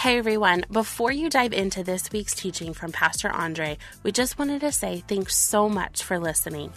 [0.00, 4.62] Hey everyone, before you dive into this week's teaching from Pastor Andre, we just wanted
[4.62, 6.72] to say thanks so much for listening.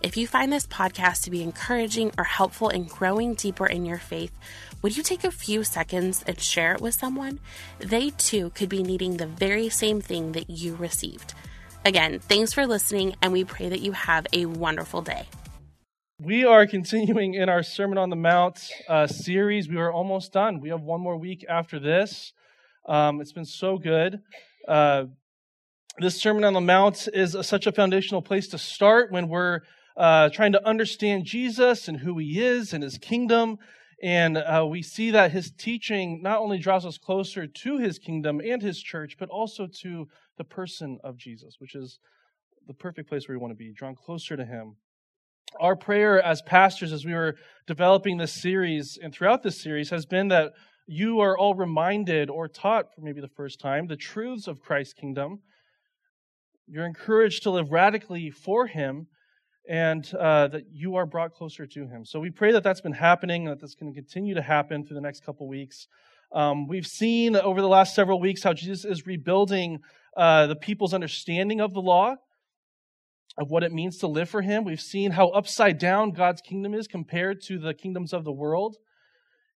[0.00, 3.98] If you find this podcast to be encouraging or helpful in growing deeper in your
[3.98, 4.30] faith,
[4.80, 7.40] would you take a few seconds and share it with someone?
[7.80, 11.34] They too could be needing the very same thing that you received.
[11.84, 15.26] Again, thanks for listening, and we pray that you have a wonderful day.
[16.20, 19.68] We are continuing in our Sermon on the Mount uh, series.
[19.68, 20.60] We are almost done.
[20.60, 22.32] We have one more week after this.
[22.88, 24.20] Um, it's been so good.
[24.66, 25.04] Uh,
[25.98, 29.60] this Sermon on the Mount is a, such a foundational place to start when we're
[29.94, 33.58] uh, trying to understand Jesus and who he is and his kingdom.
[34.02, 38.40] And uh, we see that his teaching not only draws us closer to his kingdom
[38.40, 40.06] and his church, but also to
[40.38, 41.98] the person of Jesus, which is
[42.68, 44.76] the perfect place where we want to be, drawn closer to him.
[45.60, 47.36] Our prayer as pastors, as we were
[47.66, 50.52] developing this series and throughout this series, has been that
[50.88, 54.94] you are all reminded or taught for maybe the first time the truths of Christ's
[54.94, 55.40] kingdom.
[56.66, 59.06] You're encouraged to live radically for Him
[59.68, 62.06] and uh, that you are brought closer to Him.
[62.06, 64.82] So we pray that that's been happening and that that's going to continue to happen
[64.82, 65.88] through the next couple weeks.
[66.32, 69.80] Um, we've seen over the last several weeks how Jesus is rebuilding
[70.16, 72.16] uh, the people's understanding of the law,
[73.36, 74.64] of what it means to live for Him.
[74.64, 78.76] We've seen how upside down God's kingdom is compared to the kingdoms of the world.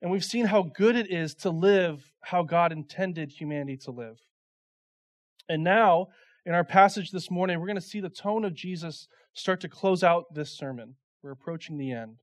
[0.02, 4.17] And we've seen how good it is to live how God intended humanity to live.
[5.47, 6.07] And now,
[6.45, 9.69] in our passage this morning, we're going to see the tone of Jesus start to
[9.69, 10.95] close out this sermon.
[11.22, 12.17] We're approaching the end.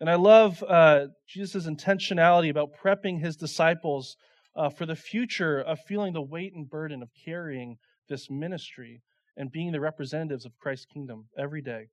[0.00, 4.16] And I love uh, Jesus' intentionality about prepping his disciples
[4.54, 9.02] uh, for the future of feeling the weight and burden of carrying this ministry
[9.36, 11.88] and being the representatives of Christ's kingdom every day.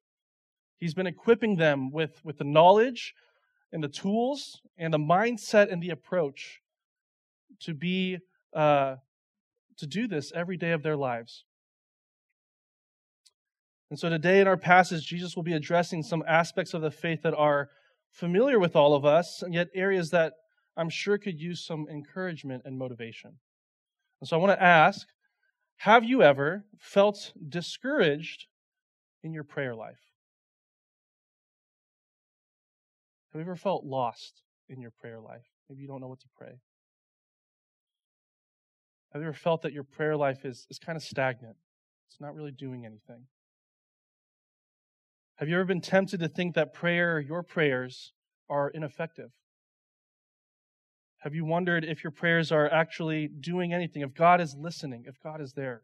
[0.78, 3.14] He's been equipping them with, with the knowledge
[3.74, 6.62] and the tools and the mindset and the approach
[7.60, 8.20] to be
[8.56, 8.96] uh,
[9.78, 11.44] to do this every day of their lives.
[13.90, 17.24] And so today in our passage, Jesus will be addressing some aspects of the faith
[17.24, 17.70] that are
[18.12, 20.34] familiar with all of us, and yet areas that
[20.78, 23.32] I'm sure could use some encouragement and motivation.
[24.22, 25.08] And so I want to ask
[25.78, 28.46] Have you ever felt discouraged
[29.24, 30.13] in your prayer life?
[33.34, 35.46] Have you ever felt lost in your prayer life?
[35.68, 36.60] Maybe you don't know what to pray.
[39.12, 41.56] Have you ever felt that your prayer life is, is kind of stagnant?
[42.10, 43.26] It's not really doing anything.
[45.38, 48.14] Have you ever been tempted to think that prayer, your prayers,
[48.50, 49.32] are ineffective?
[51.22, 55.16] Have you wondered if your prayers are actually doing anything, if God is listening, if
[55.24, 55.82] God is there?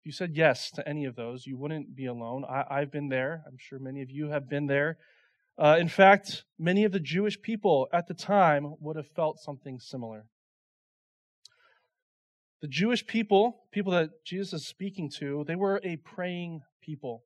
[0.00, 2.44] If you said yes to any of those, you wouldn't be alone.
[2.48, 3.42] I, have been there.
[3.46, 4.98] I'm sure many of you have been there.
[5.58, 9.80] Uh, in fact, many of the Jewish people at the time would have felt something
[9.80, 10.26] similar.
[12.62, 17.24] The Jewish people, people that Jesus is speaking to, they were a praying people.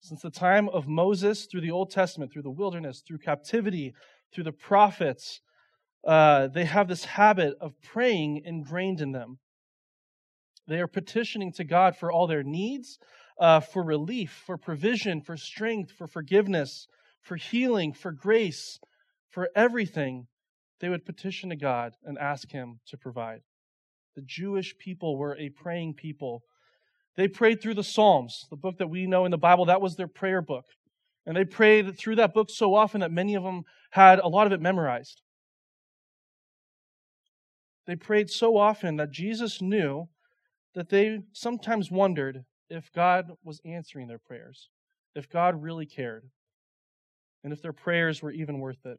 [0.00, 3.94] Since the time of Moses, through the Old Testament, through the wilderness, through captivity,
[4.32, 5.40] through the prophets,
[6.06, 9.38] uh, they have this habit of praying ingrained in them.
[10.66, 12.98] They are petitioning to God for all their needs,
[13.38, 16.86] uh, for relief, for provision, for strength, for forgiveness,
[17.28, 18.80] for healing, for grace,
[19.28, 20.26] for everything,
[20.80, 23.42] they would petition to God and ask Him to provide.
[24.16, 26.42] The Jewish people were a praying people.
[27.16, 29.94] They prayed through the Psalms, the book that we know in the Bible, that was
[29.94, 30.64] their prayer book.
[31.26, 34.46] And they prayed through that book so often that many of them had a lot
[34.46, 35.20] of it memorized.
[37.86, 40.08] They prayed so often that Jesus knew
[40.74, 44.70] that they sometimes wondered if God was answering their prayers,
[45.14, 46.24] if God really cared
[47.44, 48.98] and if their prayers were even worth it.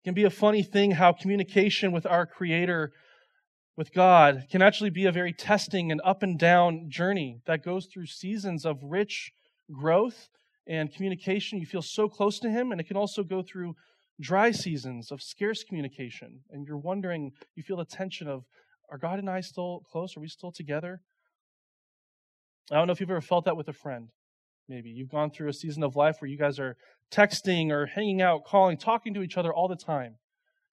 [0.00, 2.92] It can be a funny thing how communication with our Creator,
[3.76, 7.86] with God, can actually be a very testing and up and down journey that goes
[7.86, 9.30] through seasons of rich
[9.70, 10.28] growth
[10.66, 11.58] and communication.
[11.58, 13.74] You feel so close to Him, and it can also go through
[14.20, 16.40] dry seasons of scarce communication.
[16.50, 18.44] And you're wondering, you feel the tension of,
[18.90, 20.16] are God and I still close?
[20.16, 21.00] Are we still together?
[22.70, 24.10] I don't know if you've ever felt that with a friend
[24.70, 24.88] maybe.
[24.88, 26.76] You've gone through a season of life where you guys are
[27.12, 30.14] texting or hanging out, calling, talking to each other all the time.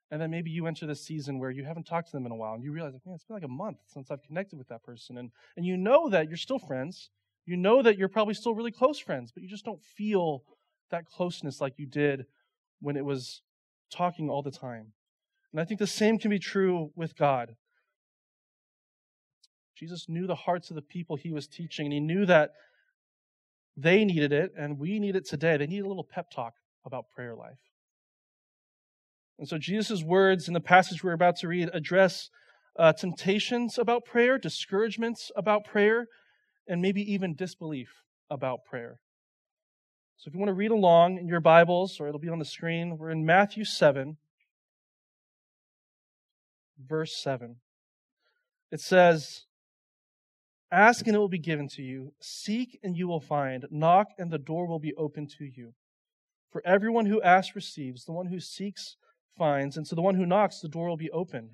[0.09, 2.35] And then maybe you enter this season where you haven't talked to them in a
[2.35, 4.83] while and you realize, man, it's been like a month since I've connected with that
[4.83, 5.17] person.
[5.17, 7.09] And, and you know that you're still friends.
[7.45, 10.43] You know that you're probably still really close friends, but you just don't feel
[10.91, 12.25] that closeness like you did
[12.79, 13.41] when it was
[13.91, 14.93] talking all the time.
[15.51, 17.55] And I think the same can be true with God.
[19.75, 22.51] Jesus knew the hearts of the people he was teaching, and he knew that
[23.77, 25.55] they needed it, and we need it today.
[25.55, 26.53] They need a little pep talk
[26.83, 27.59] about prayer life.
[29.37, 32.31] And so Jesus' words in the passage we're about to read address
[32.77, 36.07] uh, temptations about prayer, discouragements about prayer,
[36.67, 38.01] and maybe even disbelief
[38.31, 38.99] about prayer.
[40.17, 42.45] So if you want to read along in your Bibles, or it'll be on the
[42.45, 44.17] screen, we're in Matthew 7,
[46.83, 47.57] verse 7.
[48.71, 49.45] It says,
[50.71, 52.13] Ask and it will be given to you.
[52.19, 53.65] Seek and you will find.
[53.71, 55.73] Knock and the door will be open to you.
[56.51, 58.97] For everyone who asks receives, the one who seeks
[59.37, 61.51] finds, and to the one who knocks the door will be open.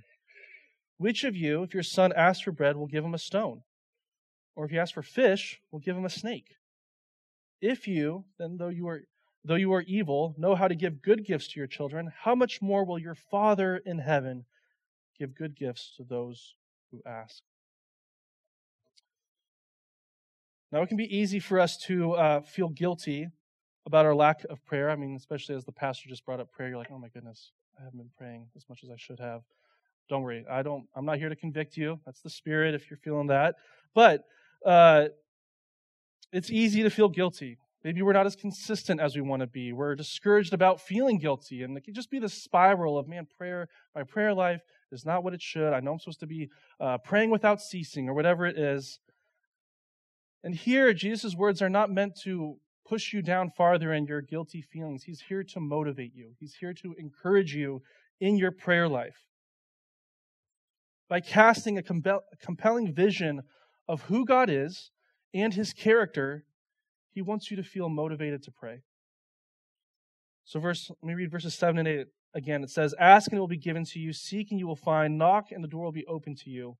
[0.97, 3.63] Which of you, if your son asks for bread, will give him a stone?
[4.55, 6.55] Or if he asks for fish, will give him a snake?
[7.61, 9.01] If you, then though you are
[9.45, 12.61] though you are evil, know how to give good gifts to your children, how much
[12.61, 14.45] more will your Father in heaven
[15.19, 16.55] give good gifts to those
[16.91, 17.43] who ask?
[20.73, 23.29] Now, it can be easy for us to uh, feel guilty
[23.85, 24.89] about our lack of prayer.
[24.89, 27.51] I mean, especially as the pastor just brought up prayer, you're like, oh my goodness,
[27.79, 29.41] I haven't been praying as much as I should have.
[30.09, 30.85] Don't worry, I don't.
[30.95, 31.99] I'm not here to convict you.
[32.07, 32.73] That's the spirit.
[32.73, 33.53] If you're feeling that,
[33.93, 34.23] but
[34.65, 35.09] uh,
[36.31, 37.59] it's easy to feel guilty.
[37.83, 39.73] Maybe we're not as consistent as we want to be.
[39.73, 43.67] We're discouraged about feeling guilty, and it can just be the spiral of man, prayer.
[43.93, 45.71] My prayer life is not what it should.
[45.71, 46.49] I know I'm supposed to be
[46.79, 48.97] uh, praying without ceasing, or whatever it is.
[50.43, 54.61] And here, Jesus' words are not meant to push you down farther in your guilty
[54.61, 55.03] feelings.
[55.03, 57.81] He's here to motivate you, He's here to encourage you
[58.19, 59.17] in your prayer life.
[61.09, 61.83] By casting a,
[62.41, 63.41] compelling vision
[63.87, 64.91] of who God is
[65.33, 66.43] and His character,
[67.13, 68.81] He wants you to feel motivated to pray.
[70.45, 72.63] So, verse, let me read verses 7 and 8 again.
[72.63, 75.17] It says, Ask and it will be given to you, seek and you will find,
[75.17, 76.77] knock and the door will be open to you.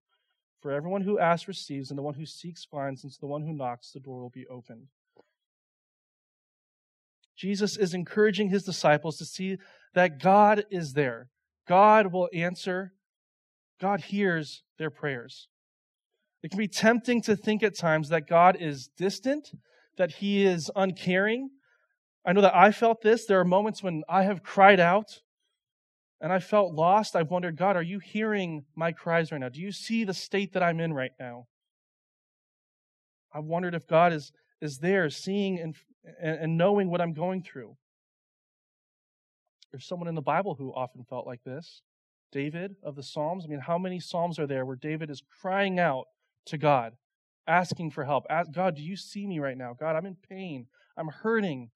[0.64, 3.42] For everyone who asks receives, and the one who seeks finds, and to the one
[3.42, 4.88] who knocks the door will be opened.
[7.36, 9.58] Jesus is encouraging his disciples to see
[9.94, 11.28] that God is there.
[11.68, 12.94] God will answer.
[13.82, 15.50] God hears their prayers.
[16.42, 19.52] It can be tempting to think at times that God is distant,
[19.98, 21.50] that he is uncaring.
[22.26, 23.26] I know that I felt this.
[23.26, 25.20] There are moments when I have cried out
[26.24, 29.50] and I felt lost, I've wondered, God, are you hearing my cries right now?
[29.50, 31.48] Do you see the state that I'm in right now?
[33.36, 34.32] I've wondered if God is,
[34.62, 35.76] is there, seeing and,
[36.22, 37.76] and knowing what I'm going through.
[39.74, 41.82] There's someone in the Bible who often felt like this.
[42.32, 43.44] David of the Psalms.
[43.44, 46.06] I mean, how many Psalms are there where David is crying out
[46.46, 46.94] to God,
[47.48, 48.24] asking for help?
[48.30, 49.76] Ask, God, do you see me right now?
[49.78, 50.68] God, I'm in pain.
[50.96, 51.70] I'm hurting.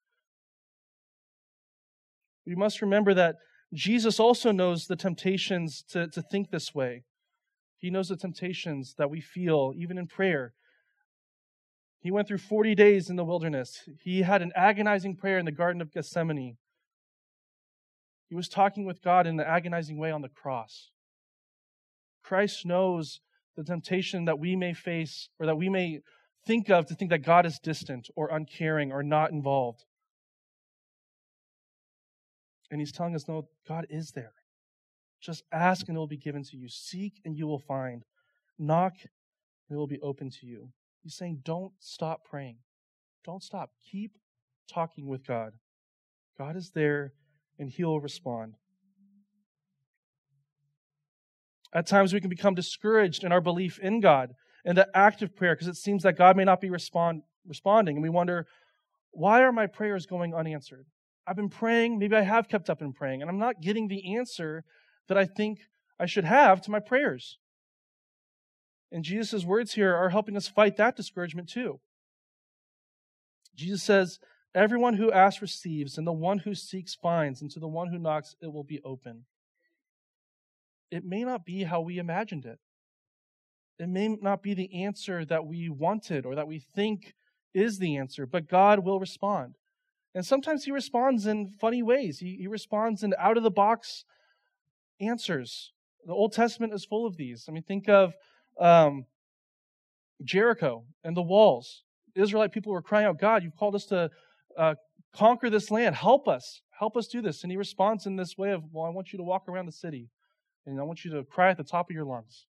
[2.46, 3.36] We must remember that
[3.74, 7.04] Jesus also knows the temptations to, to think this way.
[7.78, 10.54] He knows the temptations that we feel, even in prayer.
[12.00, 13.82] He went through 40 days in the wilderness.
[14.04, 16.58] He had an agonizing prayer in the Garden of Gethsemane.
[18.30, 20.92] He was talking with God in an agonizing way on the cross.
[22.24, 23.22] Christ knows
[23.56, 26.00] the temptation that we may face or that we may
[26.46, 29.86] think of to think that God is distant or uncaring or not involved.
[32.70, 34.34] And he's telling us, no, God is there.
[35.22, 36.68] Just ask and it will be given to you.
[36.68, 38.04] Seek and you will find.
[38.60, 40.70] Knock and it will be open to you.
[41.04, 42.58] He's saying, don't stop praying.
[43.26, 43.72] Don't stop.
[43.92, 44.12] Keep
[44.72, 45.54] talking with God.
[46.38, 47.14] God is there
[47.58, 48.56] and he'll respond.
[51.74, 54.34] At times we can become discouraged in our belief in God
[54.66, 57.96] and the act of prayer because it seems that God may not be respond, responding.
[57.96, 58.46] And we wonder,
[59.12, 60.86] why are my prayers going unanswered?
[61.28, 64.16] I've been praying, maybe I have kept up in praying, and I'm not getting the
[64.16, 64.64] answer
[65.10, 65.60] that I think
[66.00, 67.38] I should have to my prayers.
[68.92, 71.82] And Jesus' words here are helping us fight that discouragement too.
[73.56, 74.20] Jesus says,
[74.56, 78.00] Everyone who asks receives, and the one who seeks finds, and to the one who
[78.00, 79.26] knocks it will be open.
[80.90, 82.60] It may not be how we imagined it.
[83.78, 87.14] It may not be the answer that we wanted or that we think
[87.54, 89.56] is the answer, but God will respond.
[90.16, 92.20] And sometimes he responds in funny ways.
[92.20, 94.06] He, he responds in out of the box
[95.00, 95.72] answers.
[96.06, 97.46] The Old Testament is full of these.
[97.48, 98.14] I mean, think of
[98.60, 99.06] um,
[100.24, 101.84] Jericho and the walls.
[102.16, 104.10] Israelite people were crying out, God, you've called us to
[104.58, 104.76] uh,
[105.14, 105.96] conquer this land.
[105.96, 106.62] Help us.
[106.72, 107.44] Help us do this.
[107.44, 109.72] And he responds in this way of, Well, I want you to walk around the
[109.72, 110.10] city
[110.66, 112.46] and I want you to cry at the top of your lungs.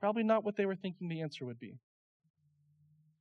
[0.00, 1.78] Probably not what they were thinking the answer would be.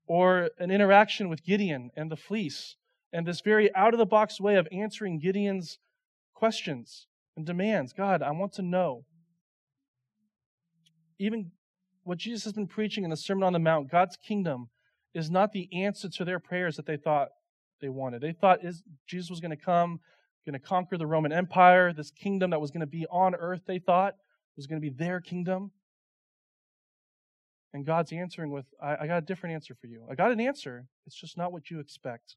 [0.05, 2.75] Or an interaction with Gideon and the fleece
[3.13, 5.77] and this very out of the box way of answering Gideon's
[6.33, 7.93] questions and demands.
[7.93, 9.05] God, I want to know.
[11.19, 11.51] Even
[12.03, 14.69] what Jesus has been preaching in the Sermon on the Mount, God's kingdom
[15.13, 17.29] is not the answer to their prayers that they thought
[17.79, 18.21] they wanted.
[18.21, 19.99] They thought is, Jesus was going to come,
[20.45, 23.61] going to conquer the Roman Empire, this kingdom that was going to be on earth,
[23.67, 24.15] they thought,
[24.57, 25.71] was going to be their kingdom.
[27.73, 30.05] And God's answering with, I, I got a different answer for you.
[30.09, 30.85] I got an answer.
[31.05, 32.35] It's just not what you expect.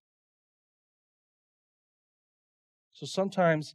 [2.97, 3.75] So sometimes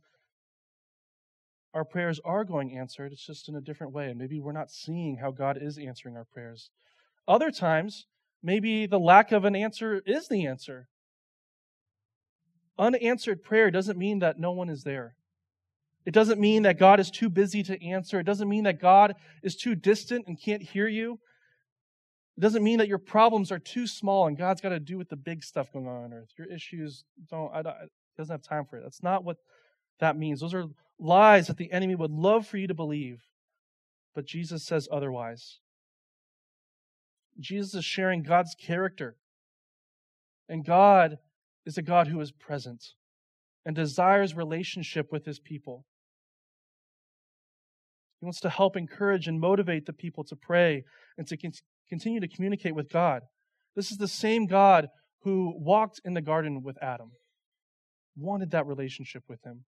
[1.75, 3.11] our prayers are going answered.
[3.11, 4.09] It's just in a different way.
[4.09, 6.71] And maybe we're not seeing how God is answering our prayers.
[7.27, 8.07] Other times,
[8.41, 10.87] maybe the lack of an answer is the answer.
[12.79, 15.15] Unanswered prayer doesn't mean that no one is there.
[16.03, 18.19] It doesn't mean that God is too busy to answer.
[18.19, 19.13] It doesn't mean that God
[19.43, 21.19] is too distant and can't hear you.
[22.37, 25.09] It doesn't mean that your problems are too small and God's got to do with
[25.09, 26.29] the big stuff going on on earth.
[26.39, 27.61] Your issues don't, I
[28.17, 28.83] don't, doesn't have time for it.
[28.83, 29.37] That's not what
[29.99, 30.39] that means.
[30.39, 30.65] Those are
[30.99, 33.23] lies that the enemy would love for you to believe.
[34.13, 35.59] But Jesus says otherwise.
[37.39, 39.15] Jesus is sharing God's character.
[40.49, 41.17] And God
[41.65, 42.83] is a God who is present
[43.65, 45.85] and desires relationship with his people.
[48.19, 50.83] He wants to help encourage and motivate the people to pray
[51.17, 51.37] and to
[51.89, 53.21] continue to communicate with God.
[53.75, 54.89] This is the same God
[55.23, 57.11] who walked in the garden with Adam,
[58.15, 59.65] wanted that relationship with him.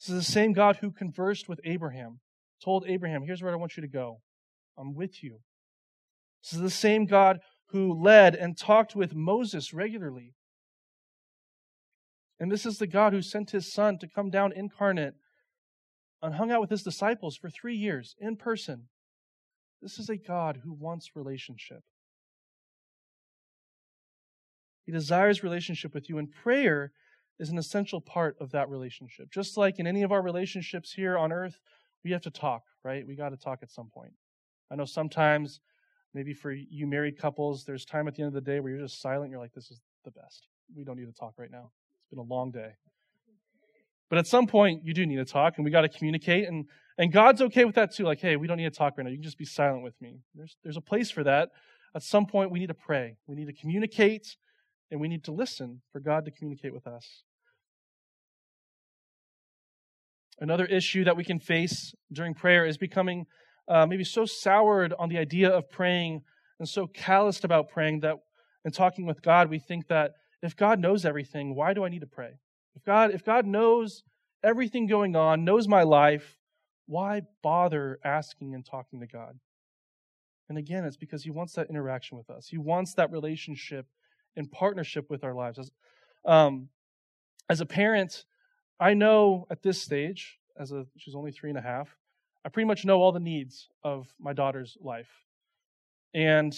[0.00, 2.20] This is the same God who conversed with Abraham,
[2.62, 4.20] told Abraham, Here's where I want you to go.
[4.78, 5.40] I'm with you.
[6.42, 10.34] This is the same God who led and talked with Moses regularly.
[12.38, 15.14] And this is the God who sent his son to come down incarnate
[16.20, 18.88] and hung out with his disciples for three years in person.
[19.80, 21.80] This is a God who wants relationship.
[24.84, 26.92] He desires relationship with you, and prayer
[27.38, 29.30] is an essential part of that relationship.
[29.32, 31.60] Just like in any of our relationships here on earth,
[32.04, 33.06] we have to talk, right?
[33.06, 34.12] We got to talk at some point.
[34.70, 35.60] I know sometimes,
[36.12, 38.82] maybe for you married couples, there's time at the end of the day where you're
[38.82, 39.30] just silent.
[39.30, 40.48] You're like, this is the best.
[40.76, 41.70] We don't need to talk right now.
[42.00, 42.72] It's been a long day.
[44.08, 46.46] But at some point, you do need to talk, and we got to communicate.
[46.46, 46.66] And,
[46.98, 48.04] and God's okay with that too.
[48.04, 49.10] Like, hey, we don't need to talk right now.
[49.10, 50.20] You can just be silent with me.
[50.34, 51.50] There's, there's a place for that.
[51.96, 53.16] At some point, we need to pray.
[53.26, 54.36] We need to communicate
[54.94, 57.24] and we need to listen for God to communicate with us.
[60.38, 63.26] Another issue that we can face during prayer is becoming
[63.66, 66.22] uh, maybe so soured on the idea of praying
[66.60, 68.18] and so calloused about praying that
[68.64, 72.02] in talking with God, we think that if God knows everything, why do I need
[72.02, 72.38] to pray?
[72.76, 74.04] If God, if God knows
[74.44, 76.38] everything going on, knows my life,
[76.86, 79.40] why bother asking and talking to God?
[80.48, 82.46] And again, it's because He wants that interaction with us.
[82.46, 83.86] He wants that relationship
[84.36, 85.58] in partnership with our lives.
[85.58, 85.70] As,
[86.24, 86.68] um,
[87.48, 88.24] as a parent,
[88.80, 91.96] I know at this stage, as a she's only three and a half,
[92.44, 95.08] I pretty much know all the needs of my daughter's life.
[96.12, 96.54] And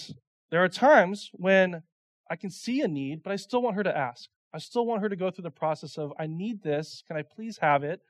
[0.51, 1.83] there are times when
[2.29, 4.29] I can see a need, but I still want her to ask.
[4.53, 7.03] I still want her to go through the process of, I need this.
[7.07, 8.01] Can I please have it?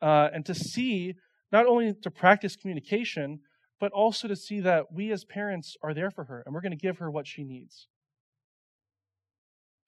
[0.00, 1.14] Uh, and to see,
[1.50, 3.40] not only to practice communication,
[3.78, 6.70] but also to see that we as parents are there for her and we're going
[6.70, 7.88] to give her what she needs.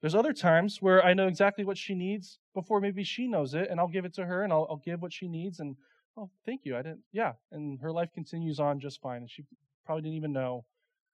[0.05, 3.69] There's other times where I know exactly what she needs before maybe she knows it,
[3.71, 5.61] and I'll give it to her and I'll, I'll give what she needs.
[5.61, 5.75] And,
[6.15, 6.77] oh, thank you.
[6.77, 7.31] I didn't, yeah.
[7.51, 9.21] And her life continues on just fine.
[9.21, 9.45] And she
[9.83, 10.63] probably didn't even know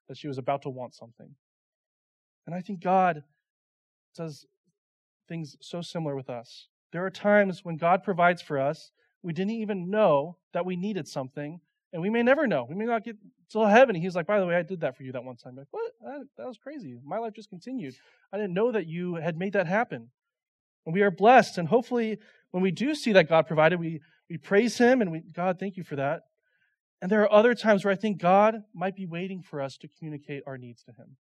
[0.10, 1.34] that she was about to want something.
[2.46, 3.24] And I think God
[4.14, 4.46] does
[5.26, 6.68] things so similar with us.
[6.92, 8.92] There are times when God provides for us,
[9.24, 11.62] we didn't even know that we needed something,
[11.94, 12.66] and we may never know.
[12.68, 13.18] We may not get
[13.52, 13.96] till heaven.
[13.96, 15.56] He's like, by the way, I did that for you that one time.
[15.56, 15.92] Like, what?
[16.02, 16.98] That, that was crazy.
[17.04, 17.96] My life just continued.
[18.32, 20.10] I didn't know that you had made that happen.
[20.86, 21.58] And we are blessed.
[21.58, 22.18] And hopefully,
[22.52, 25.76] when we do see that God provided, we, we praise Him and we, God, thank
[25.76, 26.22] you for that.
[27.02, 29.88] And there are other times where I think God might be waiting for us to
[29.88, 31.18] communicate our needs to Him.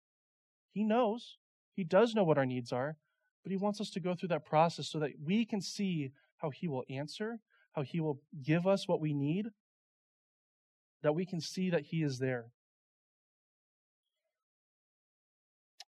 [0.72, 1.38] He knows.
[1.75, 2.98] He does know what our needs are,
[3.43, 6.50] but He wants us to go through that process so that we can see how
[6.50, 7.39] He will answer,
[7.74, 9.48] how He will give us what we need,
[11.05, 12.47] that we can see that He is there.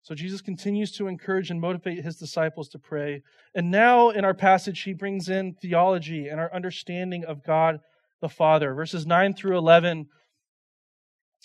[0.08, 3.20] So Jesus continues to encourage and motivate his disciples to pray.
[3.54, 7.80] And now in our passage, he brings in theology and our understanding of God
[8.22, 8.72] the Father.
[8.72, 10.06] Verses 9 through 11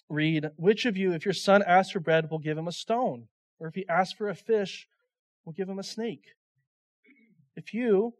[0.08, 3.28] read Which of you, if your son asks for bread, will give him a stone?
[3.60, 4.88] Or if he asks for a fish,
[5.44, 6.24] will give him a snake?
[7.58, 8.14] If you,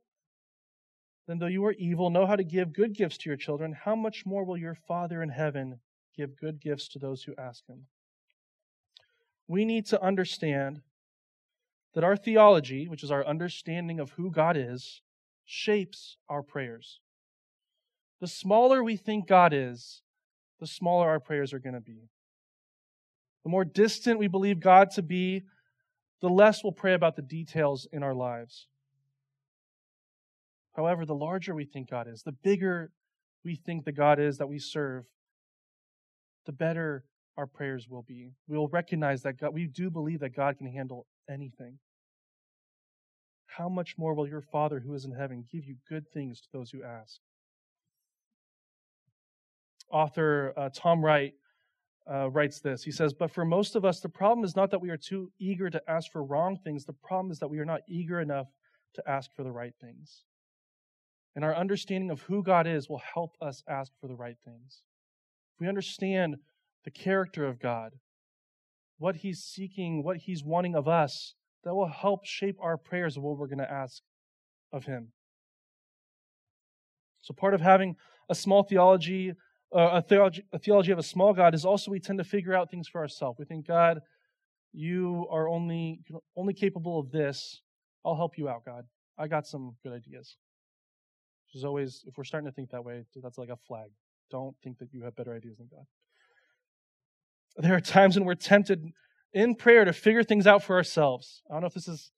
[1.28, 3.96] then though you are evil, know how to give good gifts to your children, how
[3.96, 5.80] much more will your Father in heaven
[6.16, 7.86] give good gifts to those who ask him?
[9.48, 10.82] We need to understand
[11.94, 15.02] that our theology, which is our understanding of who God is,
[15.46, 17.00] shapes our prayers.
[18.20, 20.02] The smaller we think God is,
[20.60, 22.10] the smaller our prayers are going to be.
[23.44, 25.44] The more distant we believe God to be,
[26.22, 28.68] the less we'll pray about the details in our lives.
[30.76, 32.92] However, the larger we think God is, the bigger
[33.44, 35.06] we think the God is that we serve,
[36.46, 37.06] the better
[37.38, 38.32] our prayers will be.
[38.48, 41.80] We will recognize that God, we do believe that God can handle anything.
[43.46, 46.48] How much more will your Father who is in heaven give you good things to
[46.52, 47.20] those who ask?
[49.92, 51.34] Author uh, Tom Wright
[52.12, 52.84] uh, writes this.
[52.84, 55.32] He says, But for most of us, the problem is not that we are too
[55.40, 56.86] eager to ask for wrong things.
[56.86, 58.48] The problem is that we are not eager enough
[58.96, 60.24] to ask for the right things.
[61.36, 64.84] And our understanding of who God is will help us ask for the right things.
[65.56, 66.36] If we understand
[66.86, 67.94] the character of God,
[68.98, 73.24] what He's seeking, what He's wanting of us, that will help shape our prayers of
[73.24, 74.04] what we're going to ask
[74.72, 75.10] of Him.
[77.22, 77.96] So, part of having
[78.30, 79.34] a small theology,
[79.76, 82.54] uh, a, theology, a theology of a small God, is also we tend to figure
[82.54, 83.40] out things for ourselves.
[83.40, 84.02] We think, God,
[84.74, 86.02] you are only
[86.36, 87.62] only capable of this.
[88.06, 88.86] I'll help you out, God.
[89.18, 90.36] I got some good ideas.
[91.54, 93.92] Which is always, if we're starting to think that way, that's like a flag.
[94.32, 95.86] Don't think that you have better ideas than God.
[97.58, 98.92] There are times when we're tempted
[99.34, 101.44] in prayer to figure things out for ourselves.
[101.50, 102.12] I don't know if this is,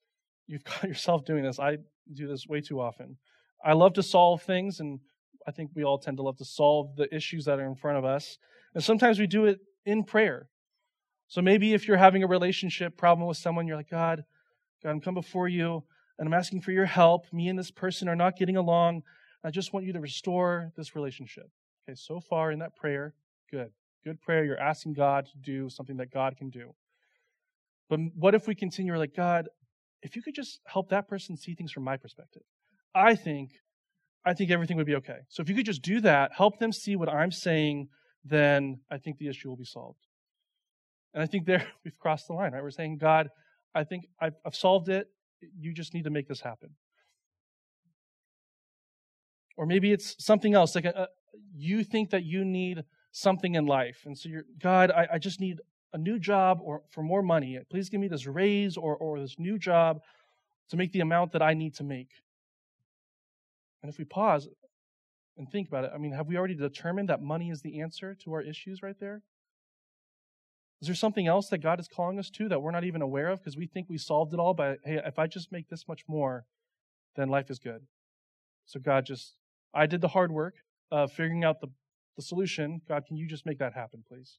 [0.47, 1.59] you've got yourself doing this.
[1.59, 1.79] I
[2.13, 3.17] do this way too often.
[3.63, 4.99] I love to solve things, and
[5.45, 7.97] I think we all tend to love to solve the issues that are in front
[7.97, 8.37] of us.
[8.73, 10.47] And sometimes we do it in prayer.
[11.27, 14.23] So maybe if you're having a relationship problem with someone, you're like, God,
[14.81, 15.83] God, I'm come before you,
[16.17, 17.25] and I'm asking for your help.
[17.33, 19.03] Me and this person are not getting along.
[19.45, 21.47] I just want you to restore this relationship.
[21.87, 23.13] Okay, so far in that prayer,
[23.51, 23.69] good.
[24.03, 24.43] Good prayer.
[24.43, 26.73] You're asking God to do something that God can do.
[27.87, 29.47] But what if we continue like, God,
[30.01, 32.41] if you could just help that person see things from my perspective,
[32.95, 33.51] I think,
[34.25, 35.19] I think everything would be okay.
[35.29, 37.89] So if you could just do that, help them see what I'm saying,
[38.23, 40.07] then I think the issue will be solved.
[41.13, 42.63] And I think there we've crossed the line, right?
[42.63, 43.29] We're saying, God,
[43.75, 45.07] I think I've, I've solved it.
[45.59, 46.71] You just need to make this happen.
[49.57, 51.07] Or maybe it's something else, like a, a,
[51.55, 54.01] you think that you need something in life.
[54.05, 55.61] And so you're, God, I, I just need
[55.93, 57.57] a new job or for more money.
[57.69, 60.01] Please give me this raise or, or this new job
[60.69, 62.09] to make the amount that I need to make.
[63.81, 64.49] And if we pause
[65.37, 68.15] and think about it, I mean, have we already determined that money is the answer
[68.23, 69.21] to our issues right there?
[70.81, 73.29] Is there something else that God is calling us to that we're not even aware
[73.29, 75.87] of because we think we solved it all by, hey, if I just make this
[75.87, 76.45] much more,
[77.15, 77.81] then life is good.
[78.65, 79.35] So God just,
[79.75, 80.55] I did the hard work
[80.91, 81.67] of figuring out the
[82.15, 82.81] the solution.
[82.87, 84.37] God, can you just make that happen, please?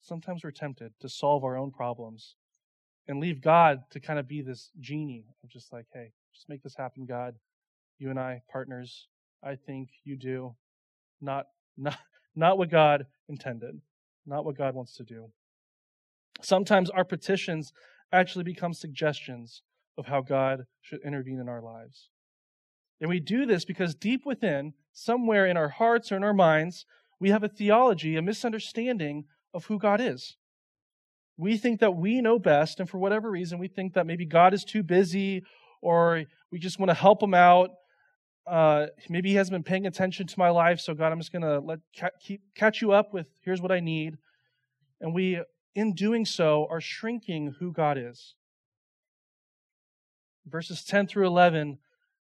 [0.00, 2.36] Sometimes we're tempted to solve our own problems
[3.06, 6.62] and leave God to kind of be this genie of just like, hey, just make
[6.62, 7.34] this happen, God.
[7.98, 9.08] You and I, partners,
[9.42, 10.54] I think you do.
[11.20, 11.98] Not, not,
[12.34, 13.80] not what God intended,
[14.26, 15.30] not what God wants to do.
[16.40, 17.72] Sometimes our petitions
[18.12, 19.62] actually become suggestions
[19.96, 22.10] of how God should intervene in our lives.
[23.00, 26.84] And we do this because deep within, somewhere in our hearts or in our minds,
[27.20, 30.36] we have a theology, a misunderstanding of who God is.
[31.36, 34.52] We think that we know best, and for whatever reason, we think that maybe God
[34.52, 35.44] is too busy
[35.80, 37.70] or we just want to help him out.
[38.46, 41.42] Uh, maybe he hasn't been paying attention to my life, so God, I'm just going
[41.42, 41.78] to let
[42.20, 44.16] keep catch you up with here's what I need.
[45.00, 45.40] And we,
[45.74, 48.34] in doing so, are shrinking who God is.
[50.46, 51.78] Verses 10 through 11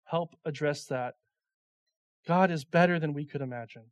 [0.10, 1.16] help address that.
[2.28, 3.84] God is better than we could imagine.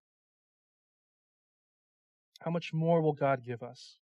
[2.42, 3.98] How much more will God give us?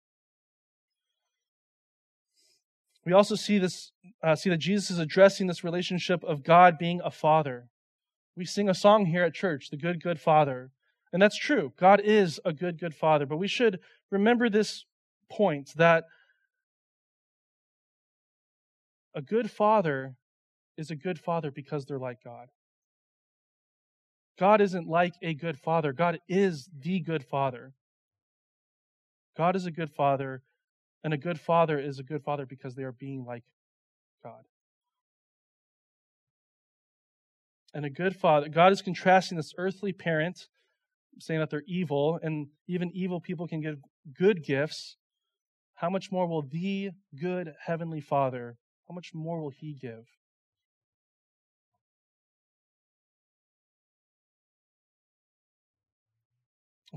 [3.05, 7.01] We also see this, uh, see that Jesus is addressing this relationship of God being
[7.03, 7.67] a father.
[8.35, 10.71] We sing a song here at church, the good, good father.
[11.11, 11.73] And that's true.
[11.77, 13.25] God is a good, good father.
[13.25, 14.85] But we should remember this
[15.29, 16.05] point that
[19.13, 20.15] a good father
[20.77, 22.47] is a good father because they're like God.
[24.39, 27.73] God isn't like a good father, God is the good father.
[29.35, 30.43] God is a good father,
[31.03, 33.43] and a good father is a good father because they are being like
[34.23, 34.43] God.
[37.73, 40.47] And a good father, God is contrasting this earthly parent,
[41.19, 43.77] saying that they're evil, and even evil people can give
[44.15, 44.97] good gifts.
[45.75, 48.57] How much more will the good heavenly Father,
[48.87, 50.05] how much more will He give?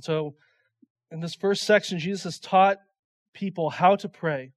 [0.03, 0.35] So,
[1.11, 2.79] in this first section, Jesus has taught
[3.33, 4.53] people how to pray.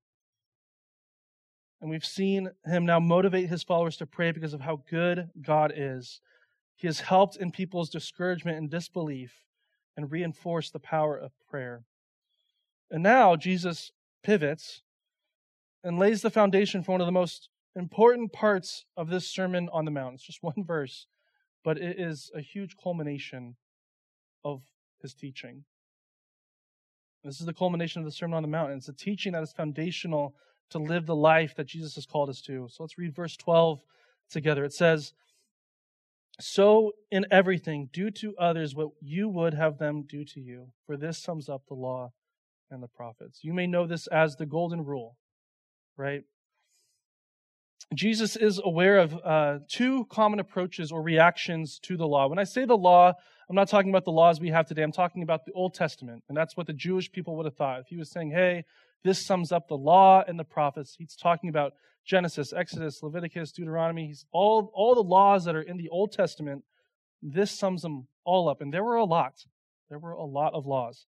[1.81, 5.71] And we've seen him now motivate his followers to pray because of how good God
[5.75, 6.21] is.
[6.75, 9.33] He has helped in people's discouragement and disbelief
[9.95, 11.83] and reinforced the power of prayer.
[12.89, 13.91] And now Jesus
[14.23, 14.81] pivots
[15.83, 19.85] and lays the foundation for one of the most important parts of this Sermon on
[19.85, 20.15] the Mount.
[20.15, 21.07] It's just one verse,
[21.63, 23.55] but it is a huge culmination
[24.43, 24.61] of
[25.01, 25.63] his teaching.
[27.23, 28.71] This is the culmination of the Sermon on the Mount.
[28.71, 30.35] It's a teaching that is foundational
[30.69, 32.67] to live the life that Jesus has called us to.
[32.69, 33.81] So let's read verse 12
[34.29, 34.63] together.
[34.63, 35.13] It says,
[36.39, 40.95] So in everything, do to others what you would have them do to you, for
[40.95, 42.11] this sums up the law
[42.71, 43.39] and the prophets.
[43.43, 45.17] You may know this as the golden rule,
[45.97, 46.23] right?
[47.93, 52.27] Jesus is aware of uh, two common approaches or reactions to the law.
[52.27, 53.13] When I say the law,
[53.49, 54.83] I'm not talking about the laws we have today.
[54.83, 56.23] I'm talking about the Old Testament.
[56.29, 57.79] And that's what the Jewish people would have thought.
[57.79, 58.63] If he was saying, hey,
[59.03, 61.73] this sums up the law and the prophets, he's talking about
[62.05, 64.07] Genesis, Exodus, Leviticus, Deuteronomy.
[64.07, 66.63] He's all, all the laws that are in the Old Testament.
[67.23, 68.61] This sums them all up.
[68.61, 69.33] And there were a lot.
[69.89, 71.07] There were a lot of laws.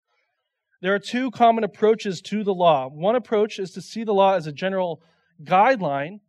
[0.80, 2.88] There are two common approaches to the law.
[2.88, 5.02] One approach is to see the law as a general
[5.44, 6.20] guideline,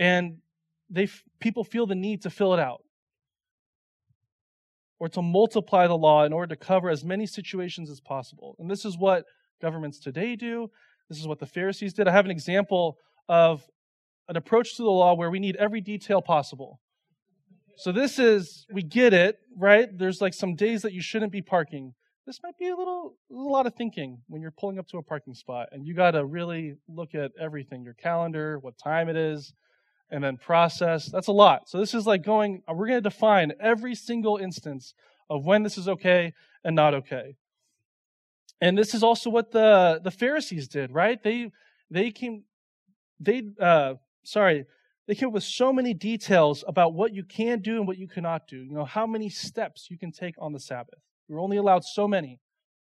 [0.00, 0.38] and
[0.88, 1.08] they,
[1.38, 2.82] people feel the need to fill it out
[4.98, 8.56] or to multiply the law in order to cover as many situations as possible.
[8.58, 9.24] And this is what
[9.62, 10.68] governments today do.
[11.08, 12.08] This is what the Pharisees did.
[12.08, 12.96] I have an example
[13.28, 13.62] of
[14.28, 16.80] an approach to the law where we need every detail possible.
[17.76, 19.88] So this is, we get it, right?
[19.96, 21.94] There's like some days that you shouldn't be parking.
[22.26, 25.02] This might be a little, a lot of thinking when you're pulling up to a
[25.02, 29.16] parking spot, and you got to really look at everything: your calendar, what time it
[29.16, 29.52] is,
[30.10, 31.06] and then process.
[31.06, 31.68] That's a lot.
[31.68, 34.94] So this is like going, we're going to define every single instance
[35.28, 36.32] of when this is okay
[36.64, 37.36] and not okay.
[38.60, 41.22] And this is also what the, the Pharisees did, right?
[41.22, 41.50] They,
[41.90, 42.44] they came,
[43.18, 44.66] they, uh, sorry,
[45.06, 48.06] they came up with so many details about what you can do and what you
[48.06, 48.58] cannot do.
[48.58, 51.00] You know, how many steps you can take on the Sabbath.
[51.28, 52.40] You're only allowed so many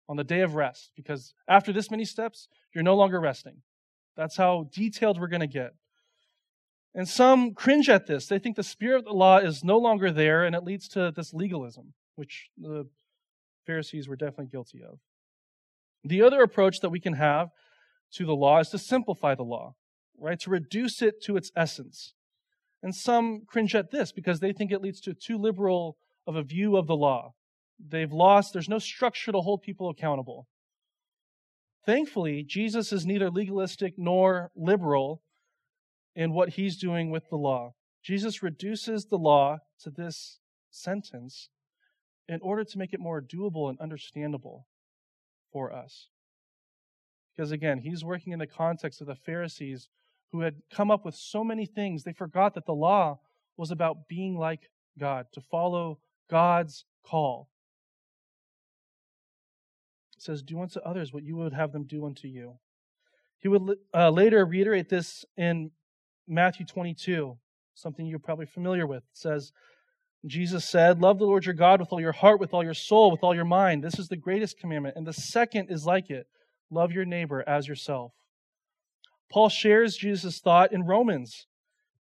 [0.09, 3.63] on the day of rest because after this many steps, you're no longer resting.
[4.17, 5.75] That's how detailed we're going to get.
[6.97, 8.27] And some cringe at this.
[8.27, 11.13] They think the spirit of the law is no longer there, and it leads to
[11.15, 12.89] this legalism, which the
[13.67, 14.99] Pharisees were definitely guilty of.
[16.03, 17.51] The other approach that we can have
[18.15, 19.75] to the law is to simplify the law,
[20.19, 20.41] right?
[20.41, 22.15] To reduce it to its essence.
[22.83, 26.43] And some cringe at this because they think it leads to too liberal of a
[26.43, 27.35] view of the law.
[27.79, 30.47] They've lost, there's no structure to hold people accountable.
[31.85, 35.21] Thankfully, Jesus is neither legalistic nor liberal
[36.17, 37.75] in what he's doing with the law.
[38.03, 40.39] Jesus reduces the law to this
[40.71, 41.51] sentence
[42.29, 44.67] in order to make it more doable and understandable
[45.53, 46.09] for us.
[47.37, 49.89] Because again, he's working in the context of the Pharisees
[50.33, 53.21] who had come up with so many things, they forgot that the law
[53.57, 55.99] was about being like God, to follow
[56.31, 57.49] God's call.
[60.17, 62.59] It says, Do unto others what you would have them do unto you.
[63.39, 65.71] He would uh, later reiterate this in
[66.29, 67.37] Matthew 22,
[67.75, 69.03] something you're probably familiar with.
[69.05, 69.53] It says,
[70.25, 73.11] Jesus said, Love the Lord your God with all your heart, with all your soul,
[73.11, 73.85] with all your mind.
[73.85, 74.97] This is the greatest commandment.
[74.97, 76.27] And the second is like it
[76.71, 78.13] love your neighbor as yourself.
[79.31, 81.47] Paul shares Jesus' thought in Romans.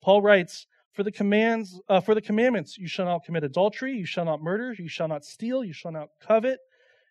[0.03, 4.07] Paul writes, for the commands, uh, for the commandments, you shall not commit adultery, you
[4.07, 6.61] shall not murder, you shall not steal, you shall not covet,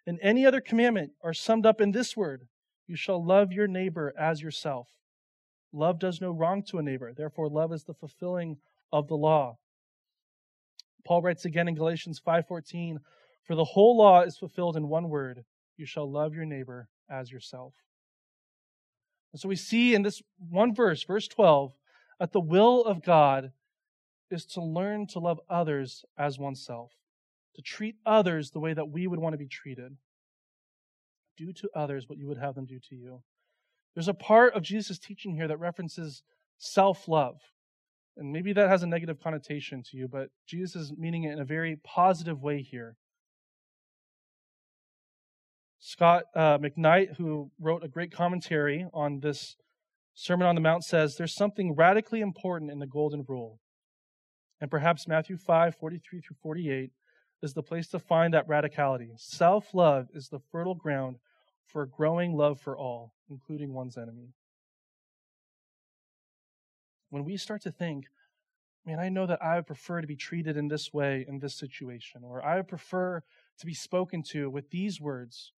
[0.08, 2.48] and any other commandment are summed up in this word:
[2.88, 4.88] you shall love your neighbor as yourself.
[5.74, 7.14] Love does no wrong to a neighbor.
[7.14, 8.58] Therefore, love is the fulfilling
[8.92, 9.58] of the law.
[11.04, 13.00] Paul writes again in Galatians 5:14,
[13.42, 17.32] "For the whole law is fulfilled in one word: you shall love your neighbor as
[17.32, 17.74] yourself."
[19.32, 21.76] And so we see in this one verse, verse 12,
[22.20, 23.52] that the will of God
[24.30, 26.94] is to learn to love others as oneself,
[27.56, 29.98] to treat others the way that we would want to be treated.
[31.36, 33.24] Do to others what you would have them do to you.
[33.96, 36.24] There's a part of Jesus' teaching here that references
[36.58, 37.36] self love.
[38.16, 41.40] And maybe that has a negative connotation to you, but Jesus is meaning it in
[41.40, 42.96] a very positive way here.
[45.80, 49.58] Scott uh, McKnight, who wrote a great commentary on this
[50.14, 53.60] Sermon on the Mount, says there's something radically important in the Golden Rule.
[54.62, 56.92] And perhaps Matthew 5 43 through 48
[57.42, 59.10] is the place to find that radicality.
[59.18, 61.18] Self love is the fertile ground
[61.66, 64.30] for growing love for all, including one's enemy.
[67.10, 68.06] When we start to think,
[68.86, 71.56] man, I know that I would prefer to be treated in this way in this
[71.56, 73.24] situation, or I would prefer
[73.60, 75.52] to be spoken to with these words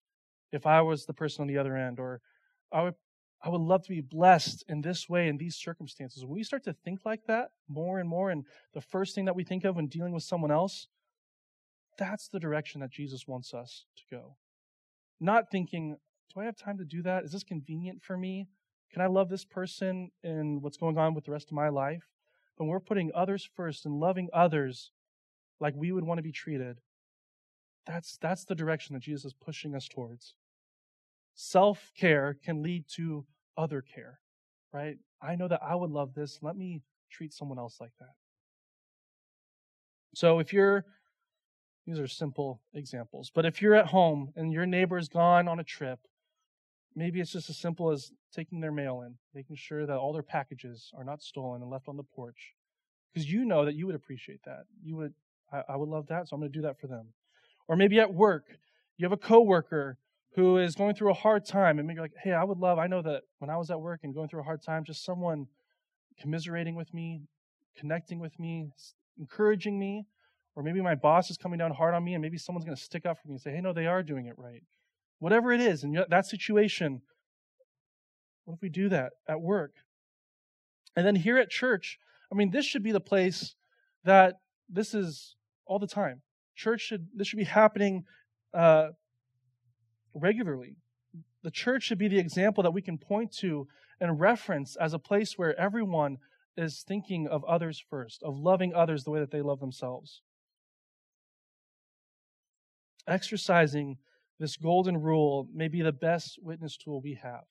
[0.52, 2.22] if I was the person on the other end, or
[2.72, 2.96] I would
[3.44, 6.24] I would love to be blessed in this way in these circumstances.
[6.24, 9.36] When we start to think like that more and more, and the first thing that
[9.36, 10.88] we think of when dealing with someone else,
[11.98, 14.36] that's the direction that Jesus wants us to go.
[15.20, 15.98] Not thinking,
[16.34, 17.24] do I have time to do that?
[17.24, 18.48] Is this convenient for me?
[18.96, 22.08] can I love this person and what's going on with the rest of my life?
[22.56, 24.92] When we're putting others first and loving others
[25.60, 26.80] like we would want to be treated,
[27.86, 30.36] that's, that's the direction that Jesus is pushing us towards.
[31.34, 33.26] Self care can lead to
[33.58, 34.20] other care,
[34.72, 34.98] right?
[35.22, 36.40] I know that I would love this.
[36.42, 38.14] Let me treat someone else like that.
[40.14, 40.86] So if you're,
[41.86, 45.66] these are simple examples, but if you're at home and your neighbor's gone on a
[45.66, 46.00] trip,
[46.96, 50.24] maybe it's just as simple as taking their mail in, making sure that all their
[50.24, 52.54] packages are not stolen and left on the porch.
[53.14, 54.64] Because you know that you would appreciate that.
[54.84, 55.14] You would,
[55.52, 57.08] I, I would love that, so I'm going to do that for them.
[57.68, 58.44] Or maybe at work,
[58.98, 59.98] you have a coworker
[60.36, 62.88] who is going through a hard time, and maybe like, hey, I would love, I
[62.88, 65.48] know that when I was at work and going through a hard time, just someone
[66.20, 67.22] commiserating with me,
[67.78, 68.70] connecting with me,
[69.18, 70.06] encouraging me,
[70.56, 72.84] or maybe my boss is coming down hard on me, and maybe someone's going to
[72.84, 74.64] stick up for me and say, hey, no, they are doing it right.
[75.20, 77.02] Whatever it is, in that situation,
[78.46, 79.74] what if we do that at work?
[80.96, 82.00] And then here at church,
[82.32, 83.56] I mean, this should be the place
[84.04, 86.22] that this is all the time.
[86.56, 88.06] Church should, this should be happening
[88.54, 88.90] uh,
[90.14, 90.76] regularly.
[91.44, 93.68] The church should be the example that we can point to
[94.00, 96.18] and reference as a place where everyone
[96.58, 100.22] is thinking of others first, of loving others the way that they love themselves.
[103.08, 103.98] Exercising
[104.40, 107.44] this golden rule may be the best witness tool we have.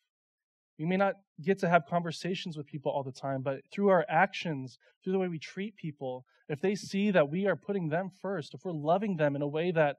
[0.79, 4.05] We may not get to have conversations with people all the time, but through our
[4.09, 8.11] actions, through the way we treat people, if they see that we are putting them
[8.21, 9.97] first, if we're loving them in a way that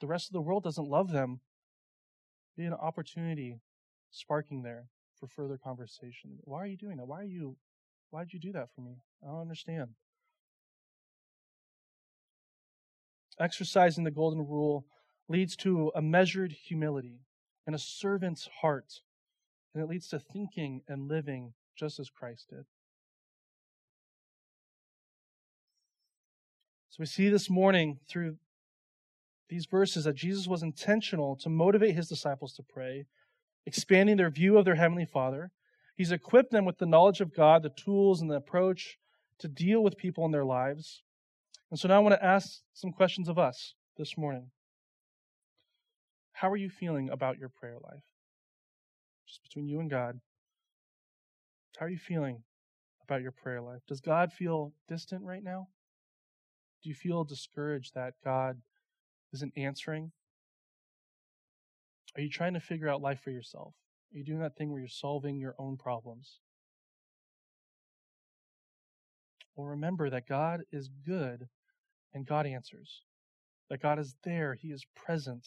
[0.00, 1.40] the rest of the world doesn't love them,
[2.56, 3.56] be an opportunity
[4.10, 4.84] sparking there
[5.18, 6.38] for further conversation.
[6.42, 7.06] Why are you doing that?
[7.06, 7.56] Why are you
[8.10, 8.98] why did you do that for me?
[9.24, 9.90] I don't understand.
[13.40, 14.84] Exercising the golden rule
[15.28, 17.20] leads to a measured humility
[17.66, 19.00] and a servant's heart,
[19.74, 22.64] and it leads to thinking and living just as Christ did.
[26.90, 28.36] So we see this morning through
[29.48, 33.06] these verses that Jesus was intentional to motivate his disciples to pray,
[33.66, 35.50] expanding their view of their Heavenly Father.
[35.96, 38.98] He's equipped them with the knowledge of God, the tools, and the approach
[39.38, 41.02] to deal with people in their lives.
[41.70, 44.50] And so now I want to ask some questions of us this morning.
[46.44, 48.02] How are you feeling about your prayer life?
[49.26, 50.20] Just between you and God.
[51.78, 52.42] How are you feeling
[53.02, 53.80] about your prayer life?
[53.88, 55.68] Does God feel distant right now?
[56.82, 58.60] Do you feel discouraged that God
[59.32, 60.12] isn't answering?
[62.14, 63.72] Are you trying to figure out life for yourself?
[64.12, 66.40] Are you doing that thing where you're solving your own problems?
[69.56, 71.48] Well, remember that God is good
[72.12, 73.00] and God answers.
[73.70, 75.46] That God is there, He is present.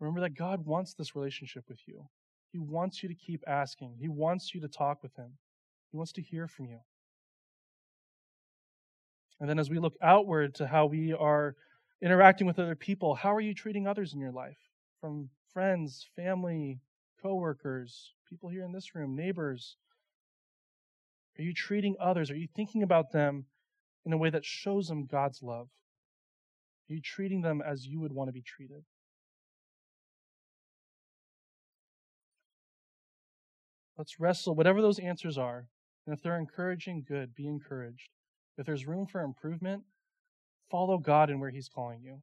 [0.00, 2.08] Remember that God wants this relationship with you.
[2.52, 5.32] He wants you to keep asking, He wants you to talk with Him,
[5.92, 6.80] He wants to hear from you.
[9.38, 11.54] And then as we look outward to how we are
[12.02, 14.58] interacting with other people, how are you treating others in your life?
[15.00, 16.80] From friends, family,
[17.22, 19.76] coworkers, people here in this room, neighbors.
[21.38, 22.30] Are you treating others?
[22.30, 23.46] Are you thinking about them
[24.04, 25.68] in a way that shows them God's love?
[26.88, 28.84] Are you treating them as you would want to be treated?
[34.00, 35.66] Let's wrestle, whatever those answers are.
[36.06, 38.08] And if they're encouraging, good, be encouraged.
[38.56, 39.82] If there's room for improvement,
[40.70, 42.22] follow God in where He's calling you.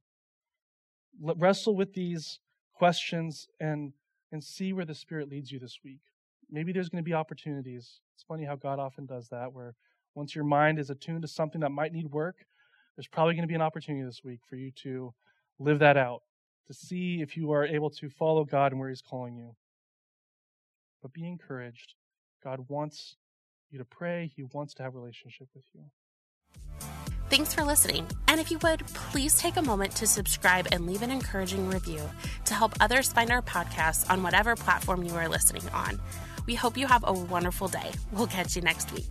[1.21, 2.39] Wrestle with these
[2.73, 3.93] questions and,
[4.31, 5.99] and see where the Spirit leads you this week.
[6.49, 7.99] Maybe there's going to be opportunities.
[8.15, 9.75] It's funny how God often does that, where
[10.15, 12.37] once your mind is attuned to something that might need work,
[12.95, 15.13] there's probably going to be an opportunity this week for you to
[15.59, 16.23] live that out,
[16.65, 19.55] to see if you are able to follow God and where He's calling you.
[21.07, 21.93] But be encouraged.
[22.43, 23.15] God wants
[23.69, 25.85] you to pray, He wants to have a relationship with you.
[27.29, 28.05] Thanks for listening.
[28.27, 32.01] And if you would, please take a moment to subscribe and leave an encouraging review
[32.43, 35.97] to help others find our podcast on whatever platform you are listening on.
[36.45, 37.91] We hope you have a wonderful day.
[38.11, 39.07] We'll catch you next week.